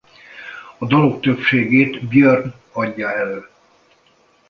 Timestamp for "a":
0.77-0.85